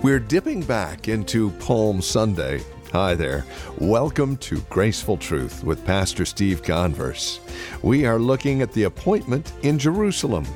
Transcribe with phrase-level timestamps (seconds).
[0.00, 2.62] We're dipping back into Palm Sunday.
[2.92, 3.44] Hi there.
[3.78, 7.40] Welcome to Graceful Truth with Pastor Steve Converse.
[7.82, 10.46] We are looking at the appointment in Jerusalem.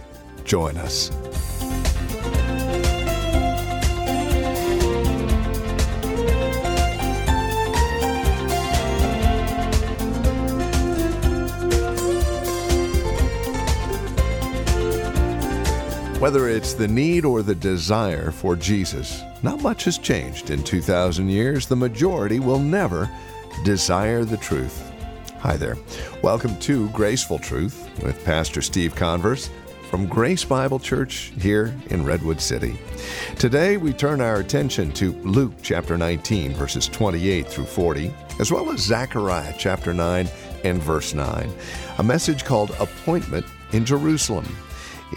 [0.44, 1.10] Join us.
[16.23, 21.28] Whether it's the need or the desire for Jesus, not much has changed in 2,000
[21.28, 21.66] years.
[21.66, 23.10] The majority will never
[23.64, 24.88] desire the truth.
[25.40, 25.77] Hi there.
[26.22, 29.50] Welcome to Graceful Truth with Pastor Steve Converse
[29.90, 32.78] from Grace Bible Church here in Redwood City.
[33.34, 38.70] Today we turn our attention to Luke chapter 19, verses 28 through 40, as well
[38.70, 40.28] as Zechariah chapter 9
[40.62, 41.52] and verse 9,
[41.98, 44.46] a message called Appointment in Jerusalem.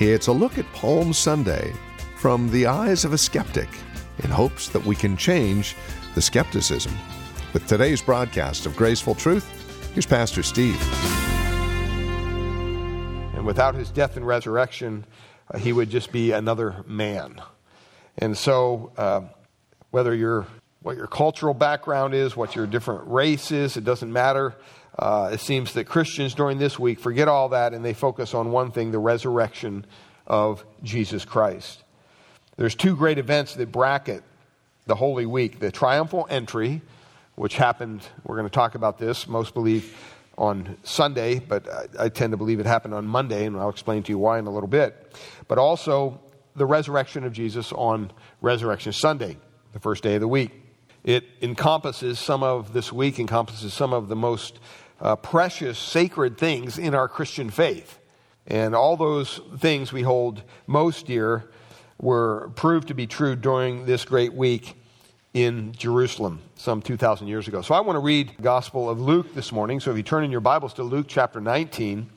[0.02, 1.74] It's a look at Palm Sunday
[2.18, 3.70] from the eyes of a skeptic
[4.26, 5.74] in hopes that we can change
[6.16, 6.92] the skepticism.
[7.54, 9.50] With today's broadcast of Graceful Truth,
[9.94, 10.78] here's Pastor Steve.
[13.36, 15.06] And without his death and resurrection,
[15.54, 17.42] uh, he would just be another man.
[18.18, 19.22] And so, uh,
[19.92, 20.46] whether you're
[20.82, 24.56] what your cultural background is, what your different race is, it doesn't matter.
[24.98, 28.52] Uh, it seems that Christians during this week forget all that and they focus on
[28.52, 29.86] one thing the resurrection
[30.26, 31.84] of Jesus Christ.
[32.58, 34.24] There's two great events that bracket
[34.86, 36.82] the Holy Week the triumphal entry,
[37.36, 39.98] which happened, we're going to talk about this, most believe
[40.38, 44.04] on Sunday, but I, I tend to believe it happened on Monday, and I'll explain
[44.04, 45.16] to you why in a little bit.
[45.48, 46.20] But also
[46.56, 49.38] the resurrection of Jesus on Resurrection Sunday,
[49.74, 50.52] the first day of the week.
[51.04, 54.60] It encompasses some of this week, encompasses some of the most
[55.02, 58.00] uh, precious, sacred things in our Christian faith.
[58.48, 61.46] And all those things we hold most dear
[62.00, 64.76] were proved to be true during this great week
[65.34, 67.62] in Jerusalem some 2,000 years ago.
[67.62, 69.80] So I want to read the Gospel of Luke this morning.
[69.80, 72.10] So if you turn in your Bibles to Luke chapter 19,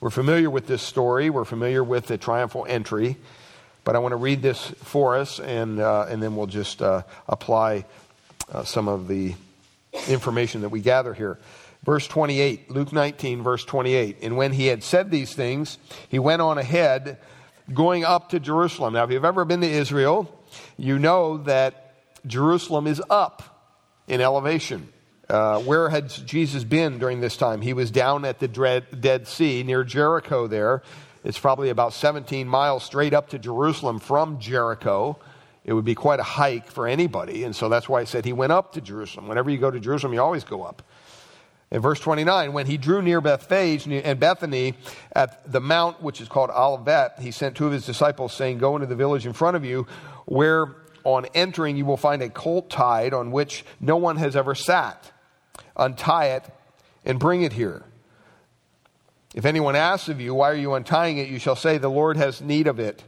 [0.00, 3.16] we're familiar with this story, we're familiar with the triumphal entry.
[3.84, 7.02] But I want to read this for us, and, uh, and then we'll just uh,
[7.28, 7.84] apply
[8.50, 9.34] uh, some of the
[10.08, 11.38] information that we gather here.
[11.84, 14.18] Verse 28, Luke 19, verse 28.
[14.22, 15.76] And when he had said these things,
[16.08, 17.18] he went on ahead,
[17.72, 18.94] going up to Jerusalem.
[18.94, 20.34] Now, if you've ever been to Israel,
[20.78, 21.94] you know that
[22.26, 23.68] Jerusalem is up
[24.08, 24.88] in elevation.
[25.28, 27.60] Uh, where had Jesus been during this time?
[27.60, 30.82] He was down at the Dead Sea near Jericho there.
[31.22, 35.18] It's probably about 17 miles straight up to Jerusalem from Jericho.
[35.64, 37.44] It would be quite a hike for anybody.
[37.44, 39.28] And so that's why I said he went up to Jerusalem.
[39.28, 40.82] Whenever you go to Jerusalem, you always go up.
[41.74, 44.74] In verse 29, when he drew near Bethphage and Bethany
[45.10, 48.76] at the mount which is called Olivet, he sent two of his disciples, saying, Go
[48.76, 49.88] into the village in front of you,
[50.24, 50.68] where
[51.02, 55.10] on entering you will find a colt tied on which no one has ever sat.
[55.76, 56.44] Untie it
[57.04, 57.82] and bring it here.
[59.34, 61.26] If anyone asks of you, Why are you untying it?
[61.26, 63.02] you shall say, The Lord has need of it.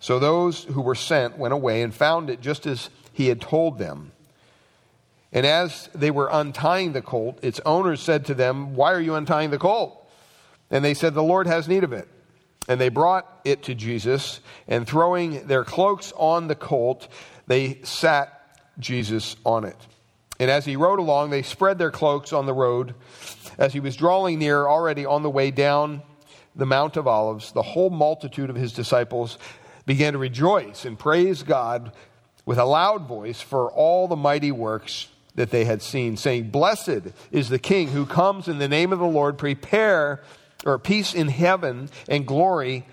[0.00, 3.76] So those who were sent went away and found it just as he had told
[3.76, 4.12] them.
[5.32, 9.14] And as they were untying the colt, its owners said to them, Why are you
[9.14, 10.08] untying the colt?
[10.70, 12.08] And they said, The Lord has need of it.
[12.68, 17.08] And they brought it to Jesus, and throwing their cloaks on the colt,
[17.46, 19.76] they sat Jesus on it.
[20.38, 22.94] And as he rode along, they spread their cloaks on the road.
[23.56, 26.02] As he was drawing near, already on the way down
[26.54, 29.38] the Mount of Olives, the whole multitude of his disciples
[29.86, 31.92] began to rejoice and praise God
[32.44, 37.12] with a loud voice for all the mighty works that they had seen, saying, Blessed
[37.30, 40.20] is the King who comes in the name of the Lord, prepare
[40.66, 42.84] or peace in heaven and glory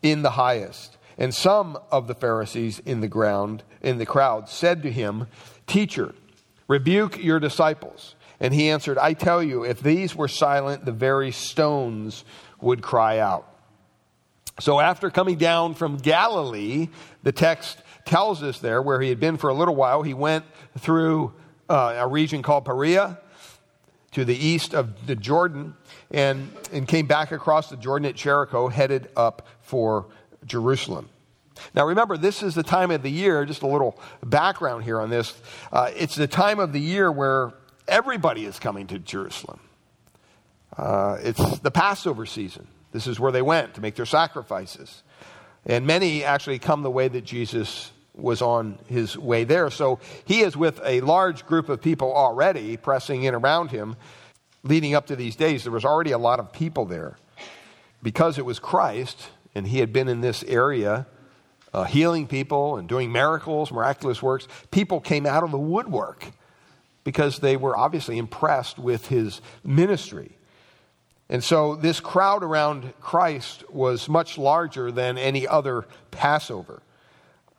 [0.00, 0.96] in the highest.
[1.18, 5.26] And some of the Pharisees in the ground, in the crowd, said to him,
[5.66, 6.14] Teacher,
[6.68, 8.14] rebuke your disciples.
[8.38, 12.24] And he answered, I tell you, if these were silent, the very stones
[12.60, 13.48] would cry out.
[14.60, 16.90] So after coming down from Galilee,
[17.24, 20.02] the text tells us there where he had been for a little while.
[20.02, 20.44] He went
[20.78, 21.32] through
[21.68, 23.18] uh, a region called Perea
[24.12, 25.74] to the east of the Jordan
[26.10, 30.06] and, and came back across the Jordan at Jericho, headed up for
[30.46, 31.08] Jerusalem.
[31.74, 35.10] Now, remember, this is the time of the year, just a little background here on
[35.10, 35.34] this.
[35.72, 37.52] Uh, it's the time of the year where
[37.88, 39.60] everybody is coming to Jerusalem.
[40.76, 42.66] Uh, it's the Passover season.
[42.92, 45.02] This is where they went to make their sacrifices.
[45.66, 49.70] And many actually come the way that Jesus was on his way there.
[49.70, 53.96] So he is with a large group of people already pressing in around him.
[54.62, 57.16] Leading up to these days, there was already a lot of people there.
[58.02, 61.06] Because it was Christ, and he had been in this area
[61.74, 66.30] uh, healing people and doing miracles, miraculous works, people came out of the woodwork
[67.02, 70.38] because they were obviously impressed with his ministry.
[71.28, 76.80] And so this crowd around Christ was much larger than any other Passover.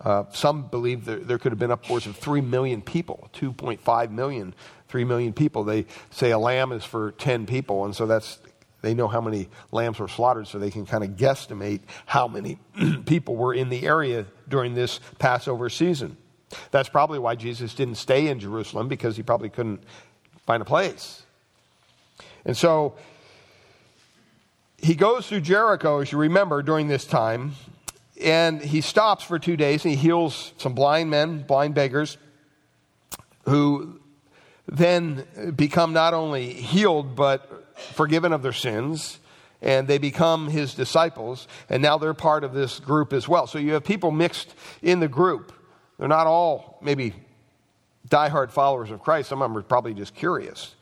[0.02, 4.54] Uh, some believe that there could have been upwards of 3 million people, 2.5 million,
[4.90, 5.64] 3 million people.
[5.64, 8.40] They say a lamb is for 10 people, and so that's,
[8.82, 12.60] they know how many lambs were slaughtered, so they can kind of guesstimate how many
[13.06, 16.18] people were in the area during this Passover season.
[16.72, 19.82] That's probably why Jesus didn't stay in Jerusalem, because he probably couldn't
[20.46, 21.24] find a place.
[22.46, 22.96] And so
[24.78, 27.54] he goes through Jericho, as you remember, during this time,
[28.26, 32.18] and he stops for two days and he heals some blind men, blind beggars,
[33.46, 34.00] who
[34.68, 39.20] then become not only healed, but forgiven of their sins.
[39.62, 43.48] And they become his disciples, and now they're part of this group as well.
[43.48, 45.52] So you have people mixed in the group.
[45.98, 47.14] They're not all maybe
[48.08, 49.30] diehard followers of Christ.
[49.30, 50.76] Some of them are probably just curious.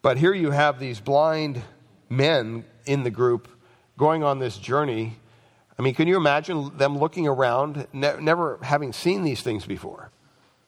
[0.00, 1.62] But here you have these blind
[2.08, 3.46] men in the group
[3.96, 5.18] going on this journey.
[5.78, 10.10] I mean, can you imagine them looking around, ne- never having seen these things before,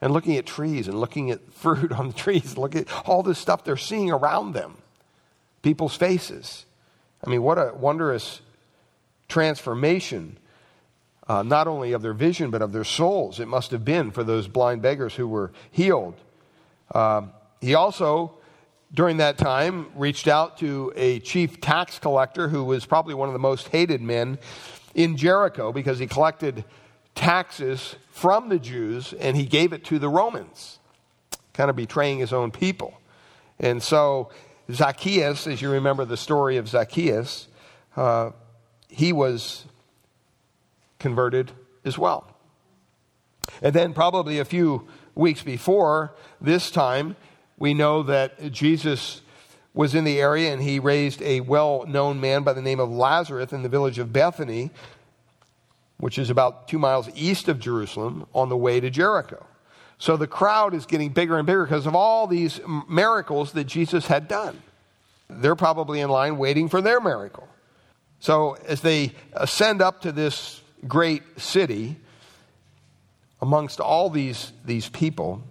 [0.00, 3.38] and looking at trees and looking at fruit on the trees, look at all this
[3.38, 4.76] stuff they're seeing around them,
[5.62, 6.66] people's faces.
[7.24, 8.40] I mean, what a wondrous
[9.28, 10.38] transformation,
[11.26, 14.22] uh, not only of their vision, but of their souls, it must have been for
[14.24, 16.14] those blind beggars who were healed.
[16.94, 17.22] Uh,
[17.60, 18.34] he also
[18.92, 23.32] during that time reached out to a chief tax collector who was probably one of
[23.32, 24.38] the most hated men
[24.94, 26.64] in Jericho because he collected
[27.14, 30.78] taxes from the Jews and he gave it to the Romans,
[31.52, 32.94] kind of betraying his own people.
[33.58, 34.30] And so
[34.70, 37.48] Zacchaeus, as you remember the story of Zacchaeus,
[37.96, 38.30] uh,
[38.88, 39.64] he was
[40.98, 41.52] converted
[41.84, 42.26] as well.
[43.60, 47.16] And then, probably a few weeks before this time,
[47.58, 49.20] we know that Jesus
[49.74, 52.90] was in the area and he raised a well known man by the name of
[52.90, 54.70] Lazarus in the village of Bethany,
[55.98, 59.44] which is about two miles east of Jerusalem, on the way to Jericho.
[59.98, 64.06] So the crowd is getting bigger and bigger because of all these miracles that Jesus
[64.06, 64.62] had done.
[65.28, 67.48] They're probably in line waiting for their miracle.
[68.20, 71.96] So as they ascend up to this great city,
[73.40, 75.42] amongst all these, these people,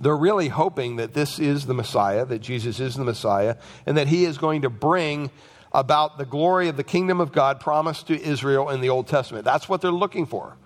[0.00, 3.56] they're really hoping that this is the Messiah, that Jesus is the Messiah,
[3.86, 5.30] and that he is going to bring
[5.72, 9.44] about the glory of the kingdom of God promised to Israel in the Old Testament.
[9.44, 10.56] That's what they're looking for.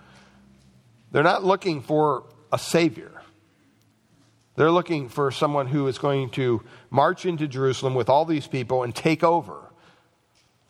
[1.11, 3.11] They're not looking for a Savior.
[4.55, 8.83] They're looking for someone who is going to march into Jerusalem with all these people
[8.83, 9.71] and take over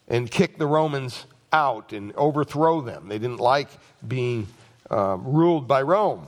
[0.08, 3.08] and kick the Romans out and overthrow them.
[3.10, 3.70] They didn't like
[4.06, 4.48] being
[4.90, 6.28] uh, ruled by Rome.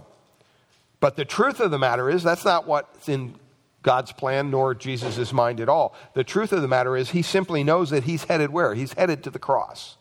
[1.05, 3.35] But the truth of the matter is, that's not what's in
[3.83, 5.93] God's plan nor Jesus' mind at all.
[6.15, 8.73] The truth of the matter is, he simply knows that he's headed where?
[8.73, 9.97] He's headed to the cross.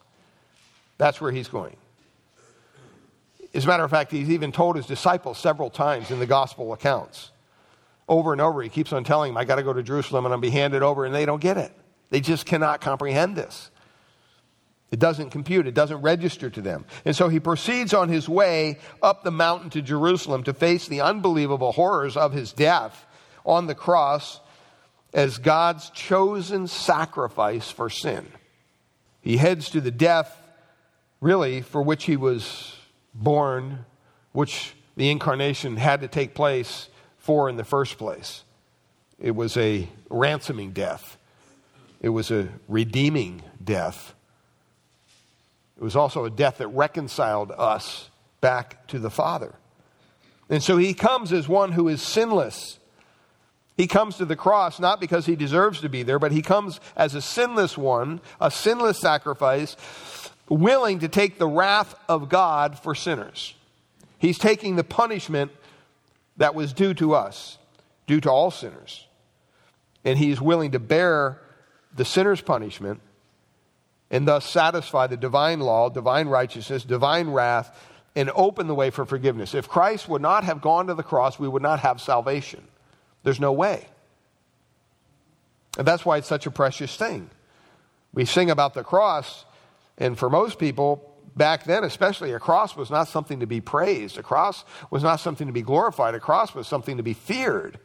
[0.97, 1.77] That's where he's going.
[3.53, 6.73] As a matter of fact, he's even told his disciples several times in the gospel
[6.73, 7.33] accounts.
[8.09, 10.33] Over and over, he keeps on telling them, I got to go to Jerusalem and
[10.33, 11.71] I'm be handed over, and they don't get it.
[12.09, 13.71] They just cannot comprehend this.
[14.91, 16.85] It doesn't compute, it doesn't register to them.
[17.05, 21.01] And so he proceeds on his way up the mountain to Jerusalem to face the
[21.01, 23.05] unbelievable horrors of his death
[23.45, 24.41] on the cross
[25.13, 28.27] as God's chosen sacrifice for sin.
[29.21, 30.37] He heads to the death,
[31.21, 32.77] really, for which he was
[33.15, 33.87] born,
[34.33, 38.45] which the incarnation had to take place for in the first place.
[39.19, 41.17] It was a ransoming death,
[42.01, 44.14] it was a redeeming death.
[45.77, 49.55] It was also a death that reconciled us back to the Father.
[50.49, 52.79] And so he comes as one who is sinless.
[53.77, 56.79] He comes to the cross not because he deserves to be there, but he comes
[56.97, 59.77] as a sinless one, a sinless sacrifice,
[60.49, 63.55] willing to take the wrath of God for sinners.
[64.19, 65.51] He's taking the punishment
[66.37, 67.59] that was due to us,
[68.07, 69.07] due to all sinners.
[70.05, 71.41] And he's willing to bear
[71.97, 73.01] the sinner's punishment
[74.11, 77.77] and thus satisfy the divine law, divine righteousness, divine wrath,
[78.17, 79.55] and open the way for forgiveness.
[79.55, 82.63] If Christ would not have gone to the cross, we would not have salvation.
[83.23, 83.89] There's no way.
[85.77, 87.29] And that's why it's such a precious thing.
[88.13, 89.45] We sing about the cross,
[89.99, 94.19] and for most people, back then especially, a cross was not something to be praised.
[94.19, 96.15] A cross was not something to be glorified.
[96.15, 97.81] A cross was something to be feared.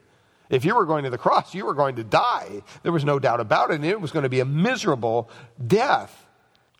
[0.49, 2.63] If you were going to the cross, you were going to die.
[2.81, 5.29] There was no doubt about it, and it was going to be a miserable
[5.65, 6.25] death.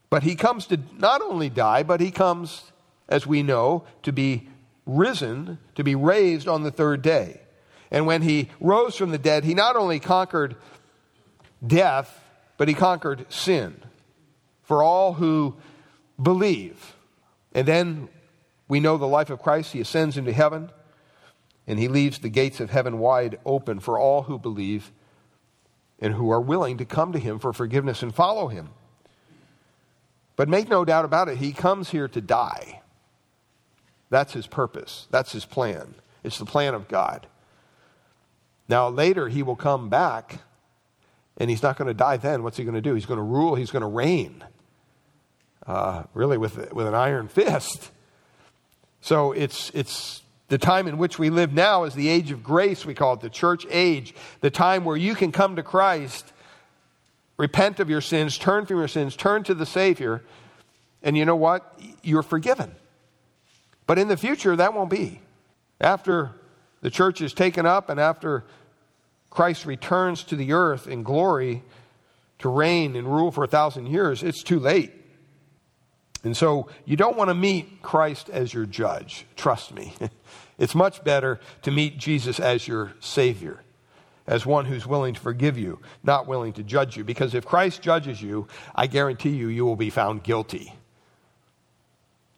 [0.10, 2.72] But he comes to not only die, but he comes,
[3.08, 4.50] as we know, to be
[4.88, 7.42] risen, to be raised on the third day.
[7.92, 10.56] And when he rose from the dead, he not only conquered
[11.66, 12.24] death,
[12.58, 13.82] but he conquered sin
[14.64, 15.56] for all who
[16.22, 16.96] believe.
[17.54, 18.10] And then
[18.68, 19.74] we know the life of Christ.
[19.74, 20.72] He ascends into heaven
[21.70, 24.92] and he leaves the gates of heaven wide open for all who believe
[26.00, 28.70] and who are willing to come to him for forgiveness and follow him.
[30.36, 32.82] But make no doubt about it, he comes here to die.
[34.10, 35.94] That's his purpose, that's his plan.
[36.24, 37.28] It's the plan of God.
[38.68, 40.40] Now, later, he will come back,
[41.38, 42.44] and he's not going to die then.
[42.44, 42.96] What's he going to do?
[42.96, 44.44] He's going to rule, he's going to reign,
[45.68, 47.92] uh, really, with, with an iron fist.
[49.02, 52.86] So it's, it's the time in which we live now is the age of grace,
[52.86, 56.34] we call it the church age, the time where you can come to Christ
[57.38, 60.22] repent of your sins, turn from your sins, turn to the Savior,
[61.02, 61.80] and you know what?
[62.04, 62.76] You're forgiven.
[63.88, 65.22] But in the future, that won't be.
[65.80, 66.32] After
[66.82, 68.44] the church is taken up and after
[69.30, 71.64] Christ returns to the earth in glory
[72.40, 74.92] to reign and rule for a thousand years, it's too late.
[76.24, 79.26] And so you don't want to meet Christ as your judge.
[79.36, 79.94] Trust me.
[80.60, 83.62] It's much better to meet Jesus as your Savior
[84.30, 87.04] as one who's willing to forgive you, not willing to judge you.
[87.04, 90.72] Because if Christ judges you, I guarantee you, you will be found guilty.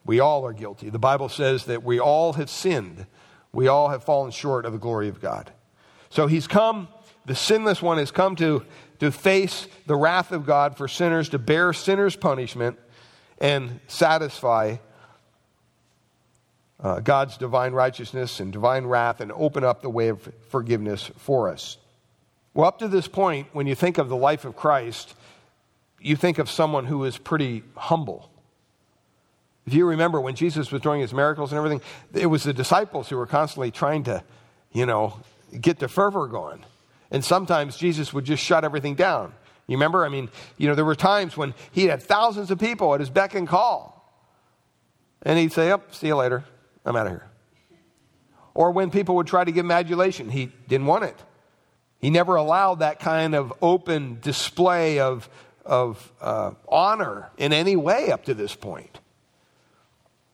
[0.05, 0.89] We all are guilty.
[0.89, 3.05] The Bible says that we all have sinned,
[3.51, 5.51] we all have fallen short of the glory of God.
[6.09, 6.87] So he's come,
[7.25, 8.65] the sinless one has come to,
[8.99, 12.79] to face the wrath of God for sinners, to bear sinners' punishment,
[13.41, 14.77] and satisfy
[16.79, 21.49] uh, God's divine righteousness and divine wrath and open up the way of forgiveness for
[21.49, 21.77] us.
[22.53, 25.15] Well, up to this point, when you think of the life of Christ,
[25.99, 28.29] you think of someone who is pretty humble.
[29.65, 31.81] If you remember when Jesus was doing his miracles and everything,
[32.13, 34.23] it was the disciples who were constantly trying to,
[34.71, 35.19] you know,
[35.59, 36.63] get the fervor going.
[37.09, 39.33] And sometimes Jesus would just shut everything down.
[39.71, 40.05] You remember?
[40.05, 43.09] I mean, you know, there were times when he had thousands of people at his
[43.09, 43.97] beck and call.
[45.23, 46.43] And he'd say, Yep, see you later.
[46.83, 47.27] I'm out of here.
[48.53, 51.15] Or when people would try to give him adulation, he didn't want it.
[51.99, 55.29] He never allowed that kind of open display of,
[55.65, 58.99] of uh, honor in any way up to this point.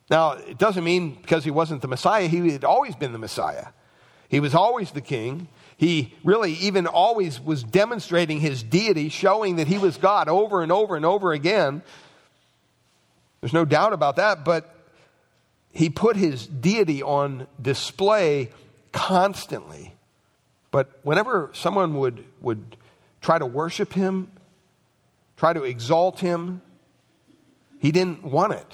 [0.09, 3.67] Now, it doesn't mean because he wasn't the Messiah, he had always been the Messiah.
[4.29, 5.47] He was always the king.
[5.77, 10.71] He really even always was demonstrating his deity, showing that he was God over and
[10.71, 11.83] over and over again.
[13.41, 14.73] There's no doubt about that, but
[15.71, 18.49] he put his deity on display
[18.91, 19.93] constantly.
[20.71, 22.75] But whenever someone would, would
[23.21, 24.31] try to worship him,
[25.37, 26.61] try to exalt him,
[27.79, 28.73] he didn't want it.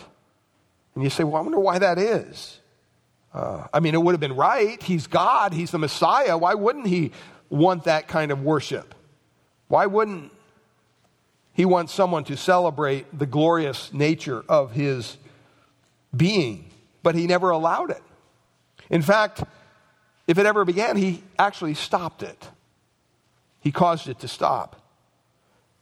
[0.96, 2.60] And you say, well, I wonder why that is.
[3.34, 4.82] Uh, I mean, it would have been right.
[4.82, 6.38] He's God, He's the Messiah.
[6.38, 7.12] Why wouldn't He
[7.50, 8.94] want that kind of worship?
[9.68, 10.32] Why wouldn't
[11.54, 15.18] He want someone to celebrate the glorious nature of His
[16.16, 16.70] being?
[17.02, 18.04] But He never allowed it.
[18.90, 19.44] In fact,
[20.28, 22.50] if it ever began, He actually stopped it,
[23.62, 24.80] He caused it to stop.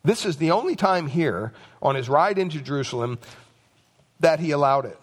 [0.03, 3.19] This is the only time here on His ride into Jerusalem
[4.21, 4.97] that He allowed it.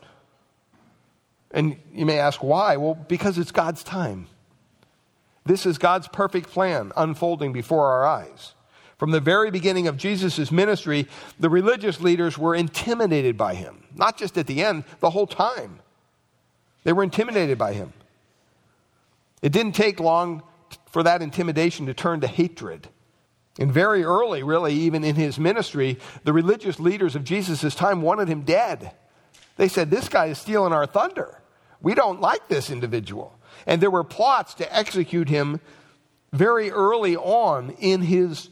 [1.50, 2.76] And you may ask why?
[2.76, 4.26] Well, because it's God's time.
[5.46, 8.54] This is God's perfect plan unfolding before our eyes.
[8.98, 11.06] From the very beginning of Jesus' ministry,
[11.38, 13.84] the religious leaders were intimidated by him.
[13.94, 15.80] Not just at the end, the whole time.
[16.84, 17.92] They were intimidated by him.
[19.40, 20.42] It didn't take long
[20.90, 22.88] for that intimidation to turn to hatred.
[23.58, 28.28] And very early, really, even in his ministry, the religious leaders of Jesus' time wanted
[28.28, 28.92] him dead.
[29.56, 31.37] They said, This guy is stealing our thunder.
[31.80, 33.38] We don't like this individual.
[33.66, 35.60] And there were plots to execute him
[36.32, 38.50] very early on in his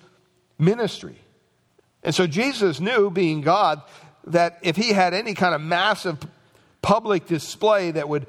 [0.59, 1.17] ministry.
[2.03, 3.83] And so Jesus knew, being God,
[4.27, 6.19] that if he had any kind of massive
[6.83, 8.27] public display that would,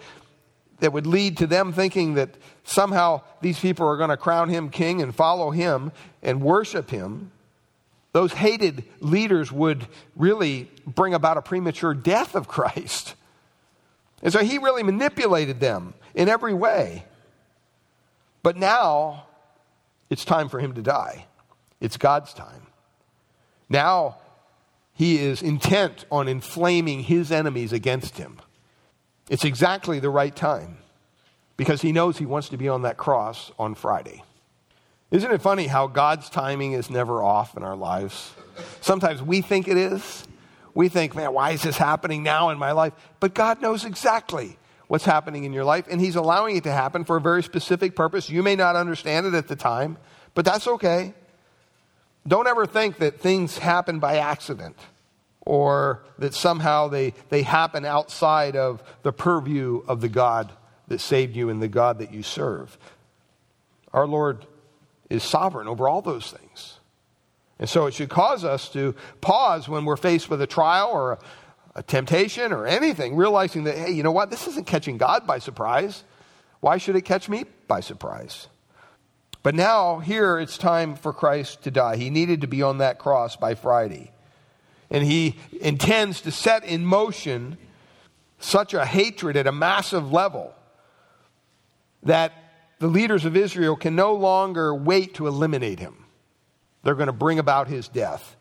[0.80, 2.30] that would lead to them thinking that
[2.63, 5.92] somehow these people are going to crown him king and follow him
[6.24, 7.32] and worship him,
[8.13, 9.86] those hated leaders would
[10.16, 13.13] really bring about a premature death of Christ.
[14.21, 17.05] And so he really manipulated them in every way.
[18.43, 19.27] But now
[20.09, 21.25] it's time for him to die.
[21.79, 22.67] It's God's time.
[23.69, 24.17] Now
[24.93, 28.39] he is intent on inflaming his enemies against him.
[29.29, 30.77] It's exactly the right time
[31.57, 34.24] because he knows he wants to be on that cross on Friday.
[35.12, 38.33] Isn't it funny how God's timing is never off in our lives?
[38.81, 40.26] Sometimes we think it is.
[40.77, 42.93] We think, man, why is this happening now in my life?
[43.19, 47.03] But God knows exactly what's happening in your life, and He's allowing it to happen
[47.03, 48.29] for a very specific purpose.
[48.29, 49.98] You may not understand it at the time,
[50.36, 51.15] but that's okay.
[52.27, 54.77] Don't ever think that things happen by accident
[55.41, 60.51] or that somehow they, they happen outside of the purview of the God
[60.89, 62.77] that saved you and the God that you serve.
[63.93, 64.46] Our Lord
[65.10, 66.77] is sovereign over all those things.
[67.59, 71.13] And so it should cause us to pause when we're faced with a trial or
[71.13, 71.19] a,
[71.75, 74.29] a temptation or anything, realizing that, hey, you know what?
[74.29, 76.03] This isn't catching God by surprise.
[76.59, 78.47] Why should it catch me by surprise?
[79.43, 81.95] But now, here, it's time for Christ to die.
[81.95, 84.11] He needed to be on that cross by Friday.
[84.89, 87.57] And he intends to set in motion
[88.39, 90.53] such a hatred at a massive level
[92.03, 92.33] that
[92.79, 96.06] the leaders of Israel can no longer wait to eliminate him.
[96.88, 98.38] They're going to bring about his death.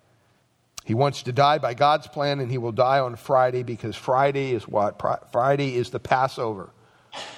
[0.85, 4.53] He wants to die by God's plan, and he will die on Friday because Friday
[4.53, 5.03] is what?
[5.33, 6.71] Friday is the Passover.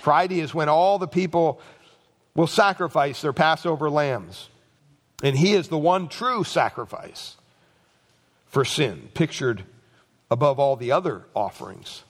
[0.02, 1.62] Friday is when all the people
[2.34, 4.50] will sacrifice their Passover lambs.
[5.22, 7.38] And he is the one true sacrifice
[8.44, 9.64] for sin, pictured
[10.30, 12.04] above all the other offerings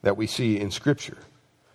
[0.00, 1.18] that we see in Scripture.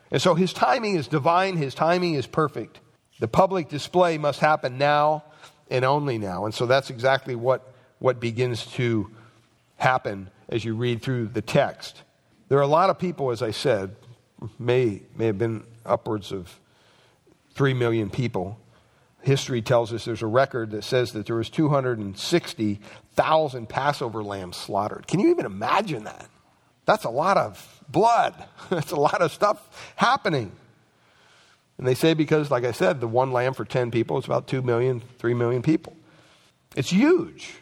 [0.10, 2.80] And so his timing is divine, his timing is perfect.
[3.20, 5.24] The public display must happen now
[5.70, 6.46] and only now.
[6.46, 9.10] And so that's exactly what, what begins to
[9.78, 12.04] happen as you read through the text.
[12.50, 13.96] There are a lot of people, as I said,
[14.60, 16.60] may, may have been upwards of
[17.52, 18.60] 3 million people.
[19.22, 25.08] History tells us there's a record that says that there was 260,000 Passover lambs slaughtered.
[25.08, 26.30] Can you even imagine that?
[26.86, 28.34] That's a lot of blood.
[28.70, 30.52] That's a lot of stuff happening.
[31.78, 34.48] And they say because, like I said, the one lamb for 10 people is about
[34.48, 35.96] 2 million, 3 million people.
[36.76, 37.54] It's huge.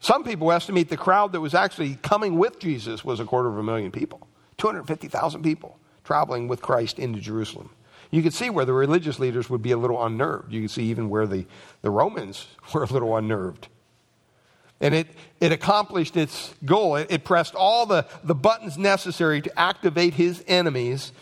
[0.00, 3.56] Some people estimate the crowd that was actually coming with Jesus was a quarter of
[3.56, 4.26] a million people
[4.58, 7.70] 250,000 people traveling with Christ into Jerusalem.
[8.10, 10.52] You could see where the religious leaders would be a little unnerved.
[10.52, 11.46] You could see even where the,
[11.80, 13.68] the Romans were a little unnerved.
[14.80, 15.06] And it,
[15.40, 16.96] it accomplished its goal.
[16.96, 21.12] It, it pressed all the, the buttons necessary to activate his enemies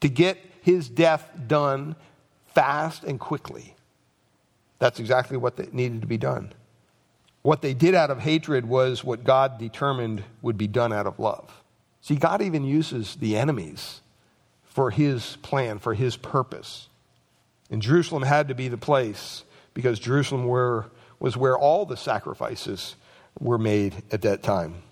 [0.00, 1.96] to get his death done
[2.48, 3.74] fast and quickly.
[4.78, 6.52] That's exactly what needed to be done.
[7.40, 11.18] What they did out of hatred was what God determined would be done out of
[11.18, 11.62] love.
[12.02, 14.02] See, God even uses the enemies
[14.64, 16.90] for his plan, for his purpose.
[17.70, 22.94] And Jerusalem had to be the place because Jerusalem were was where all the sacrifices
[23.40, 24.82] were made at that time.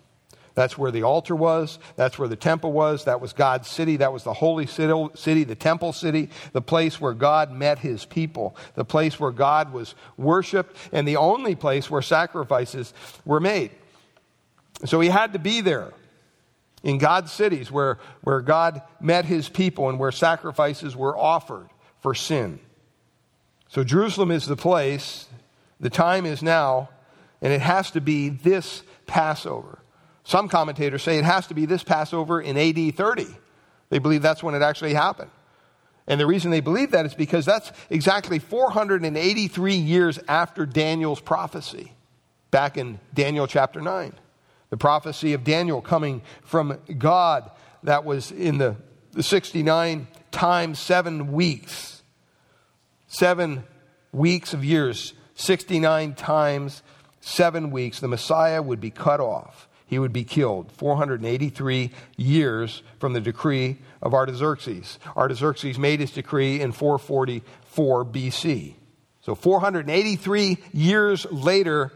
[0.56, 1.78] That's where the altar was.
[1.96, 3.04] That's where the temple was.
[3.04, 3.98] That was God's city.
[3.98, 8.56] That was the holy city, the temple city, the place where God met his people,
[8.74, 12.94] the place where God was worshiped, and the only place where sacrifices
[13.26, 13.70] were made.
[14.86, 15.92] So he had to be there
[16.82, 21.68] in God's cities where, where God met his people and where sacrifices were offered
[22.00, 22.60] for sin.
[23.68, 25.26] So Jerusalem is the place
[25.80, 26.88] the time is now,
[27.42, 29.80] and it has to be this Passover.
[30.26, 33.26] Some commentators say it has to be this Passover in AD 30.
[33.90, 35.30] They believe that's when it actually happened.
[36.08, 41.92] And the reason they believe that is because that's exactly 483 years after Daniel's prophecy,
[42.50, 44.14] back in Daniel chapter 9.
[44.70, 47.48] The prophecy of Daniel coming from God
[47.84, 48.74] that was in the,
[49.12, 52.02] the 69 times seven weeks.
[53.06, 53.62] Seven
[54.10, 56.82] weeks of years 69 times
[57.20, 59.68] seven weeks, the Messiah would be cut off.
[59.86, 64.98] He would be killed 483 years from the decree of Artaxerxes.
[65.16, 68.74] Artaxerxes made his decree in 444 BC.
[69.22, 71.92] So 483 years later,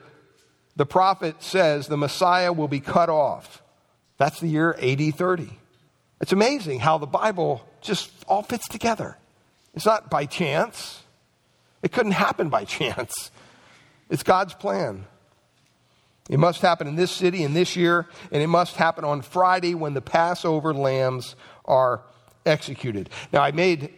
[0.76, 3.62] the prophet says the Messiah will be cut off.
[4.18, 5.48] That's the year AD 30.
[6.20, 9.16] It's amazing how the Bible just all fits together.
[9.74, 11.03] It's not by chance.
[11.83, 13.31] It couldn't happen by chance.
[14.09, 15.07] It's God's plan.
[16.28, 19.74] It must happen in this city in this year, and it must happen on Friday
[19.74, 22.02] when the Passover lambs are
[22.46, 23.11] executed.
[23.33, 23.92] Now, I made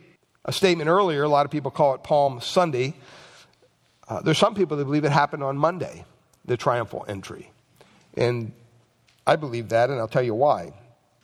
[0.44, 1.24] a statement earlier.
[1.24, 2.94] A lot of people call it Palm Sunday.
[4.08, 6.04] Uh, there's some people that believe it happened on Monday,
[6.44, 7.50] the triumphal entry.
[8.14, 8.52] And
[9.26, 10.72] I believe that, and I'll tell you why.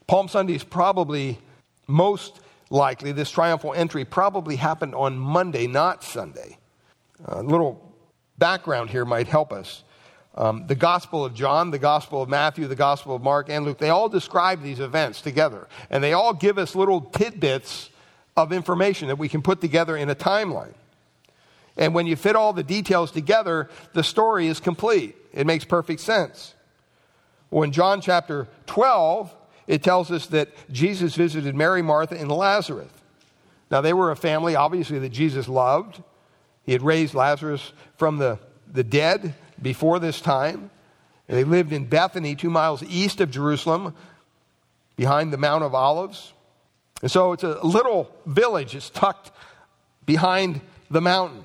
[0.06, 1.38] Palm Sunday is probably
[1.86, 6.58] most likely, this triumphal entry probably happened on Monday, not Sunday.
[7.24, 7.94] A little
[8.36, 9.82] background here might help us.
[10.38, 13.78] Um, the Gospel of John, the Gospel of Matthew, the Gospel of Mark, and Luke,
[13.78, 15.66] they all describe these events together.
[15.90, 17.90] And they all give us little tidbits
[18.36, 20.74] of information that we can put together in a timeline.
[21.76, 25.16] And when you fit all the details together, the story is complete.
[25.32, 26.54] It makes perfect sense.
[27.50, 29.34] Well, in John chapter 12,
[29.66, 32.92] it tells us that Jesus visited Mary, Martha, and Lazarus.
[33.72, 36.00] Now, they were a family, obviously, that Jesus loved.
[36.64, 38.38] He had raised Lazarus from the,
[38.72, 40.70] the dead before this time.
[41.26, 43.94] They lived in Bethany, two miles east of Jerusalem,
[44.96, 46.32] behind the Mount of Olives.
[47.02, 48.74] And so it's a little village.
[48.74, 49.30] It's tucked
[50.06, 51.44] behind the mountain.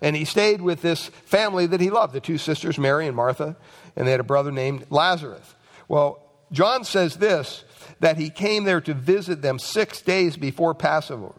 [0.00, 3.56] And he stayed with this family that he loved the two sisters, Mary and Martha,
[3.96, 5.54] and they had a brother named Lazarus.
[5.88, 7.64] Well, John says this
[8.00, 11.32] that he came there to visit them six days before Passover.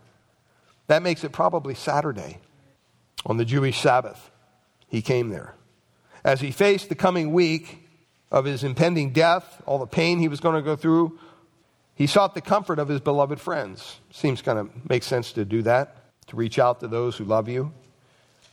[0.87, 2.39] That makes it probably Saturday
[3.25, 4.31] on the Jewish Sabbath.
[4.87, 5.55] He came there.
[6.23, 7.87] As he faced the coming week
[8.31, 11.19] of his impending death, all the pain he was going to go through,
[11.95, 13.99] he sought the comfort of his beloved friends.
[14.11, 15.95] Seems kind of makes sense to do that,
[16.27, 17.71] to reach out to those who love you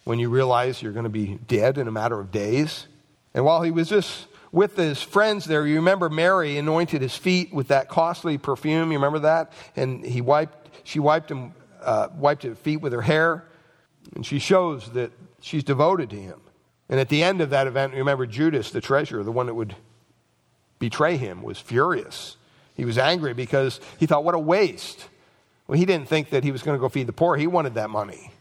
[0.04, 2.86] when you realize you're going to be dead in a matter of days.
[3.34, 7.52] And while he was just with his friends there, you remember Mary anointed his feet
[7.54, 8.90] with that costly perfume.
[8.90, 9.52] You remember that?
[9.76, 13.44] And he wiped, she wiped him, uh, wiped his feet with her hair.
[14.16, 16.40] And she shows that she's devoted to him.
[16.90, 19.76] And at the end of that event, remember Judas, the treasurer, the one that would
[20.80, 22.36] betray him, was furious.
[22.74, 25.08] He was angry because he thought, what a waste.
[25.68, 27.36] Well, he didn't think that he was going to go feed the poor.
[27.36, 28.32] He wanted that money.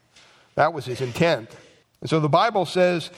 [0.55, 1.49] That was his intent.
[2.01, 3.11] And so the Bible says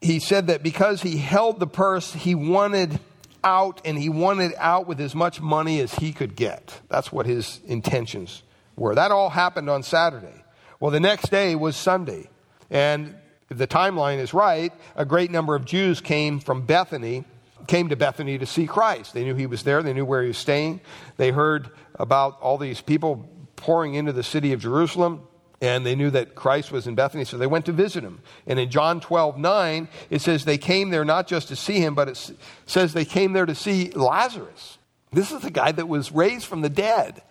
[0.00, 2.98] he said that because he held the purse, he wanted
[3.44, 6.80] out and he wanted out with as much money as he could get.
[6.88, 8.42] That's what his intentions
[8.74, 8.96] were.
[8.96, 10.44] That all happened on Saturday.
[10.80, 12.28] Well, the next day was Sunday.
[12.70, 13.14] And
[13.48, 17.24] the timeline is right, a great number of Jews came from Bethany,
[17.66, 19.14] came to Bethany to see Christ.
[19.14, 20.80] They knew he was there, they knew where he was staying.
[21.16, 25.26] They heard about all these people pouring into the city of Jerusalem
[25.64, 28.20] and they knew that Christ was in Bethany, so they went to visit him.
[28.46, 31.94] And in John 12, 9, it says they came there not just to see him,
[31.94, 32.32] but it
[32.66, 34.76] says they came there to see Lazarus.
[35.10, 37.22] This is the guy that was raised from the dead.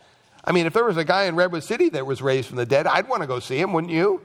[0.43, 2.65] I mean, if there was a guy in Redwood City that was raised from the
[2.65, 4.21] dead, I'd want to go see him, wouldn't you?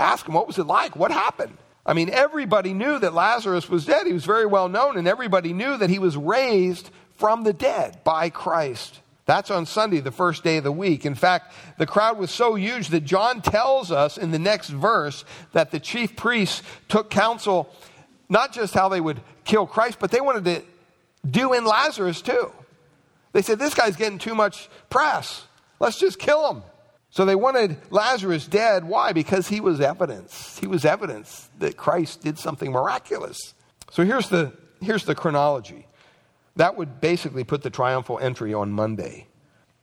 [0.00, 0.96] Ask him, what was it like?
[0.96, 1.56] What happened?
[1.84, 4.06] I mean, everybody knew that Lazarus was dead.
[4.06, 8.02] He was very well known, and everybody knew that he was raised from the dead
[8.04, 9.00] by Christ.
[9.26, 11.06] That's on Sunday, the first day of the week.
[11.06, 15.24] In fact, the crowd was so huge that John tells us in the next verse
[15.52, 17.72] that the chief priests took counsel
[18.28, 20.62] not just how they would kill Christ, but they wanted to
[21.28, 22.50] do in Lazarus too.
[23.32, 25.44] They said, This guy's getting too much press.
[25.78, 26.62] Let's just kill him.
[27.10, 28.84] So they wanted Lazarus dead.
[28.84, 29.12] Why?
[29.12, 30.58] Because he was evidence.
[30.58, 33.54] He was evidence that Christ did something miraculous.
[33.90, 35.86] So here's the, here's the chronology.
[36.56, 39.26] That would basically put the triumphal entry on Monday.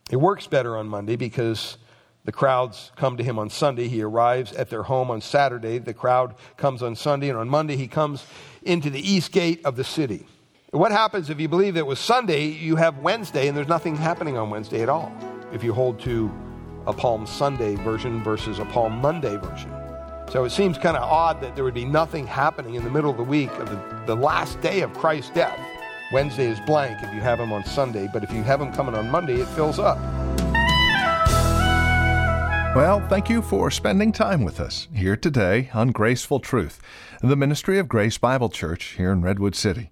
[0.10, 1.78] It works better on Monday because
[2.24, 3.90] the crowds come to him on Sunday.
[3.90, 5.80] He arrives at their home on Saturday.
[5.80, 8.26] The crowd comes on Sunday, and on Monday he comes
[8.63, 10.26] into the east gate of the city.
[10.72, 13.96] What happens if you believe that it was Sunday, you have Wednesday, and there's nothing
[13.96, 15.12] happening on Wednesday at all?
[15.54, 16.30] If you hold to
[16.88, 19.71] a Palm Sunday version versus a Palm Monday version.
[20.30, 23.12] So it seems kind of odd that there would be nothing happening in the middle
[23.12, 25.60] of the week of the, the last day of Christ's death.
[26.12, 28.95] Wednesday is blank if you have them on Sunday, but if you have them coming
[28.95, 29.97] on Monday, it fills up.
[32.76, 36.80] Well, thank you for spending time with us here today on Graceful Truth,
[37.21, 39.91] the ministry of Grace Bible Church here in Redwood City.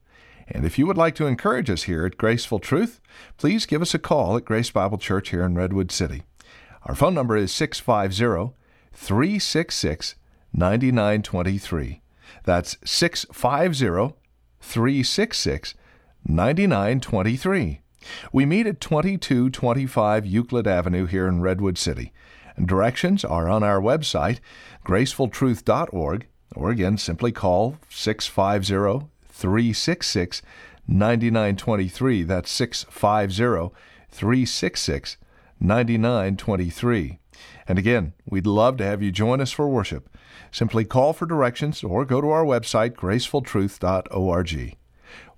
[0.53, 2.99] And if you would like to encourage us here at Graceful Truth,
[3.37, 6.23] please give us a call at Grace Bible Church here in Redwood City.
[6.83, 8.53] Our phone number is 650
[8.93, 10.15] 366
[10.53, 12.01] 9923.
[12.43, 14.15] That's 650
[14.59, 15.75] 366
[16.27, 17.81] 9923.
[18.33, 22.11] We meet at 2225 Euclid Avenue here in Redwood City.
[22.63, 24.39] Directions are on our website,
[24.85, 29.07] gracefultruth.org, or again, simply call 650
[29.41, 30.41] 366
[30.87, 32.23] 9923.
[32.23, 33.75] That's 650
[34.09, 35.17] 366
[35.59, 37.19] 9923.
[37.67, 40.09] And again, we'd love to have you join us for worship.
[40.51, 44.77] Simply call for directions or go to our website, gracefultruth.org.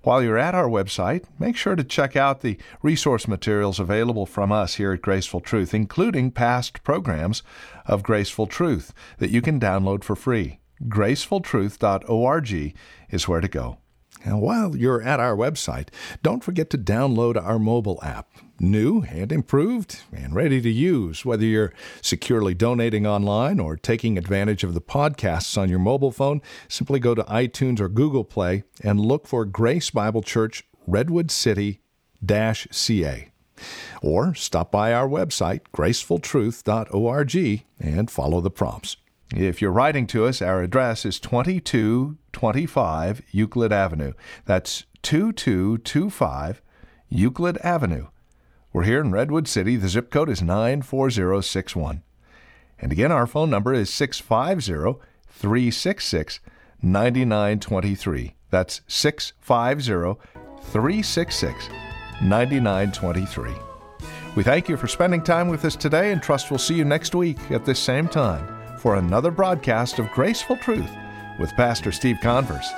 [0.02, 4.52] While you're at our website, make sure to check out the resource materials available from
[4.52, 7.42] us here at Graceful Truth, including past programs
[7.86, 10.60] of Graceful Truth that you can download for free.
[10.82, 12.74] GracefulTruth.org
[13.10, 13.78] is where to go.
[14.24, 15.88] And while you're at our website,
[16.22, 18.30] don't forget to download our mobile app.
[18.58, 24.64] New and improved and ready to use, whether you're securely donating online or taking advantage
[24.64, 29.00] of the podcasts on your mobile phone, simply go to iTunes or Google Play and
[29.00, 31.80] look for Grace Bible Church Redwood City
[32.26, 33.30] CA.
[34.02, 38.96] Or stop by our website, gracefultruth.org, and follow the prompts.
[39.36, 44.12] If you're writing to us, our address is 2225 Euclid Avenue.
[44.44, 46.62] That's 2225
[47.08, 48.06] Euclid Avenue.
[48.72, 49.74] We're here in Redwood City.
[49.74, 52.04] The zip code is 94061.
[52.78, 56.38] And again, our phone number is 650 366
[56.80, 58.36] 9923.
[58.50, 60.22] That's 650
[60.62, 61.68] 366
[62.22, 63.50] 9923.
[64.36, 67.16] We thank you for spending time with us today and trust we'll see you next
[67.16, 68.53] week at this same time
[68.84, 70.94] for another broadcast of Graceful Truth
[71.38, 72.70] with Pastor Steve Converse.